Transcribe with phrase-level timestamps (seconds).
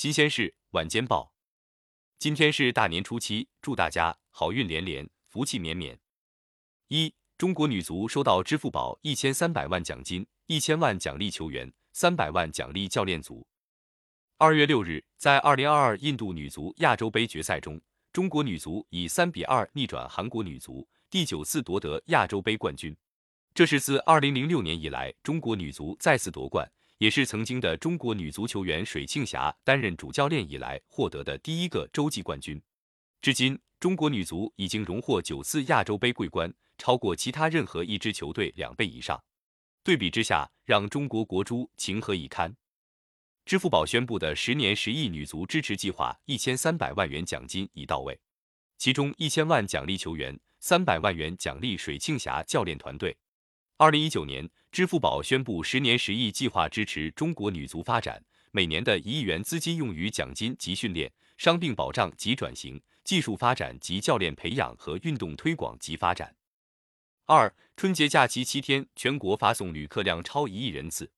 [0.00, 1.34] 新鲜事晚间报，
[2.18, 6.00] 今天是大年初七，祝大家好运连连，福气绵绵。
[6.88, 13.46] 一，中国女足收到支付宝一千三百万奖金，一千万奖励球员，三百万奖励教练组。
[14.38, 17.78] 二月六日，在二零二二印度女足亚洲杯决赛中，
[18.10, 22.96] 中国女足以三比二逆转韩国女足，第九次夺得亚洲杯冠军。
[23.52, 26.72] 这是自二零零六年以来，中国女足再次夺冠。
[27.00, 32.60] 也是曾经的中国女足球员水庆霞担任主教练以来获得的第一个洲际冠军。
[33.22, 39.18] 至今，中国女足已经荣获九次亚洲杯桂冠，超过其他任何一支球队两倍以上。
[39.82, 42.54] 对比之下，让中国国足情何以堪？
[43.46, 48.20] 支付宝宣布的十年十亿女足支持计划，一千三百万元奖金已到位，
[48.76, 53.16] 其中一千万奖励球员，三百万元奖励水庆霞教练团队。
[53.78, 66.36] 二零一九年，支付宝宣布十年十亿计划支持中国女足发展，每年的一亿元资金用于奖金及训练、伤病保障及转型、技术发展及教练培养和运动推广及发展。
[67.26, 71.10] 二、春节假期七天，全国发送旅客量超一亿人次。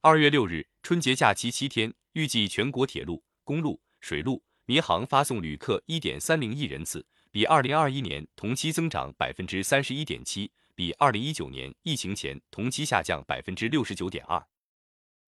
[0.00, 10.52] 二月六日，春节假期七天，预计全国铁路、公路、水路、民航发送旅客一点三零亿人次，比二零二一年同期增长百分之三十一点七。
[10.80, 14.42] 比二零一九年疫情前同期下降百分之六十九点二。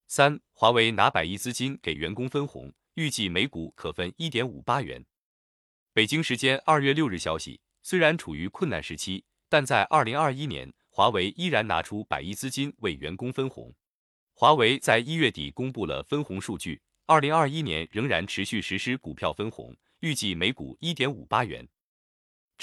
[0.07, 5.05] 三，华为拿百亿资金给员工分红，预计每股可分一点五八元。
[5.93, 13.75] 北京时间二月六日消息，虽然处于困难时期，但在二零二一年，华为依然拿出百亿资金为员工分红。
[14.33, 21.69] 华为在一月底公布了分红数据，二零二一年仍然持续实施股票分红，预计每股一点五八元。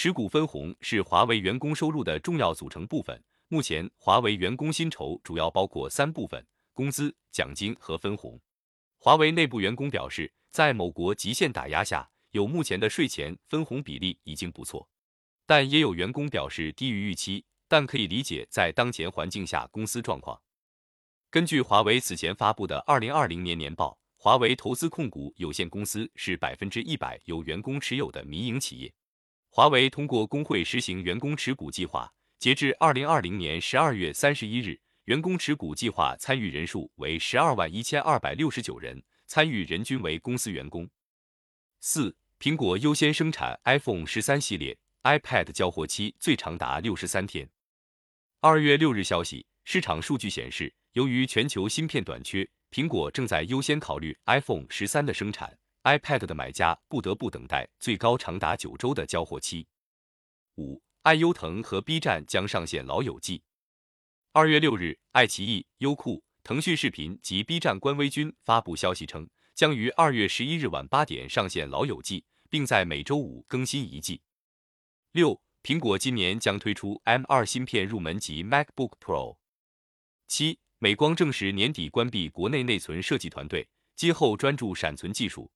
[0.01, 3.21] 持股分红是华为员工收入的重要组成部分。
[3.49, 8.39] 目前，华为员工薪酬主要包括三部分：工资、奖金和分红。
[8.97, 14.87] 华为内部员工表示，在某国极限打压下，有目前的税前分红比例已经不错。
[15.45, 20.41] 但也有员工表示低于预期，但可以理解在当前环境下公司状况。
[21.29, 28.93] 根据华为此前发布的二零二零年年报，华为投资控股有限公司是百分之一百由员工持有的民营企业。
[29.51, 40.87] 华为通过工会实行员工持股计划，截至二零二零年十二月三十一日，员工持股计划参与人数为十二万一千二百六十九人，参与人均为公司员工。
[41.81, 47.49] 四，苹果优先生产 iPhone 十三系列，iPad 交货期最长达六十三天。
[48.41, 55.57] 二月六日消息，市场数据显示，由于全球芯片短缺，苹果正在优先考虑 iPhone 十三的生产。
[55.89, 59.65] iPad 的买家不得不等待最高长达九周的交货期。
[60.57, 63.39] 五，爱优腾和 B 站将上线《老友记》。
[64.33, 72.21] 二月六日，爱奇艺、优酷、腾讯视频及 B 站官微均发布消息称，将于二月十一日晚八点上线《老友记》，
[72.51, 74.21] 并在每周五更新一季。
[75.13, 79.37] 六，苹果今年将推出 M2 芯片入门级 MacBook Pro。
[80.27, 85.51] 七，美光证实年底关闭国内内存设计团队，今后专注闪存技术。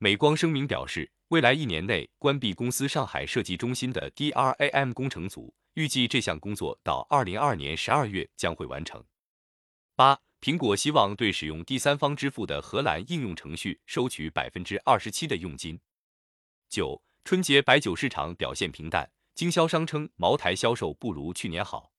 [0.00, 9.04] 美光声明表示，未来一年内关闭公司上海设计中心的 DRAM 工程组，预计这项工作到二零二二年十二月将会完成。
[9.96, 15.80] 八，苹果希望对使用第三方支付的荷兰应用程序收取百分之二十七的佣金。
[16.68, 21.90] 九，春节白酒市场表现平淡，经销商称茅台销售不如去年好。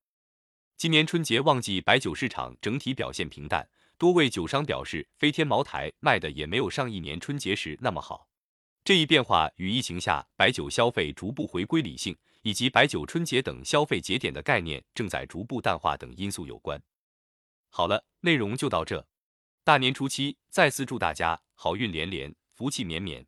[0.78, 3.70] 今年春节旺季白酒市场整体表现平淡。
[4.00, 8.30] 多位酒商表示，飞天茅台卖的也没有上一年春节时那么好。
[8.86, 16.82] 这一变化与疫情下白酒消费逐步回归理性，以及白酒春节等消费节点的概念正在逐步淡化等因素有关。
[17.68, 19.06] 好了，内容就到这。
[19.66, 23.28] 大年初七，再次祝大家好运连连，福气绵绵。